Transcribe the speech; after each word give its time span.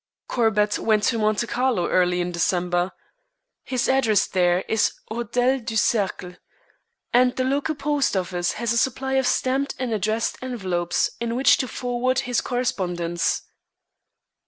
Corbett 0.27 0.79
went 0.79 1.03
to 1.03 1.19
Monte 1.19 1.45
Carlo 1.45 1.87
early 1.87 2.21
in 2.21 2.31
December. 2.31 2.91
His 3.63 3.87
address 3.87 4.25
there 4.25 4.61
is 4.67 4.93
'Hotel 5.11 5.59
du 5.59 5.77
Cercle,' 5.77 6.37
and 7.13 7.35
the 7.35 7.43
local 7.43 7.75
post 7.75 8.17
office 8.17 8.53
has 8.53 8.73
a 8.73 8.79
supply 8.79 9.13
of 9.13 9.27
stamped 9.27 9.75
and 9.77 9.93
addressed 9.93 10.37
envelopes 10.41 11.11
in 11.19 11.35
which 11.35 11.57
to 11.57 11.67
forward 11.67 12.21
his 12.21 12.41
correspondence. 12.41 13.43